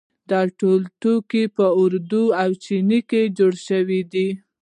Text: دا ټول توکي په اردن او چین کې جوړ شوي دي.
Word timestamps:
دا 0.29 0.41
ټول 0.59 0.81
توکي 1.01 1.43
په 1.55 1.65
اردن 1.79 2.25
او 2.43 2.51
چین 2.63 2.89
کې 3.09 3.21
جوړ 3.37 3.53
شوي 3.67 4.01
دي. 4.11 4.27